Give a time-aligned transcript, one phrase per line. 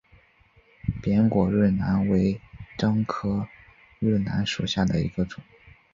[0.99, 2.41] 扁果润楠为
[2.75, 3.47] 樟科
[3.99, 5.43] 润楠属下的一个种。